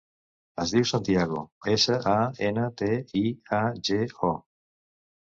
Es 0.61 0.71
diu 0.75 0.85
Santiago: 0.91 1.43
essa, 1.73 1.97
a, 2.11 2.15
ena, 2.47 2.63
te, 2.83 2.89
i, 3.21 3.23
a, 3.59 3.61
ge, 3.91 4.01
o. 4.31 4.33